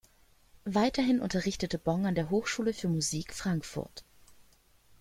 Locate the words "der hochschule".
2.15-2.73